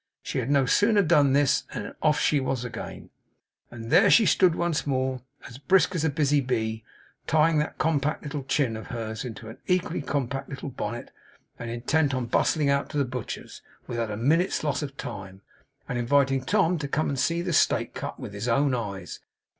[0.23, 3.11] She had no sooner done this, than off she was again;
[3.69, 6.83] and there she stood once more, as brisk and busy as a bee,
[7.27, 11.11] tying that compact little chin of hers into an equally compact little bonnet;
[11.59, 15.41] intent on bustling out to the butcher's, without a minute's loss of time;
[15.87, 19.19] and inviting Tom to come and see the steak cut, with his own eyes.